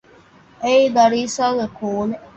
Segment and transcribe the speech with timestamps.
[0.63, 2.21] އެއީ ލަރީސާގެ ކޯލެއް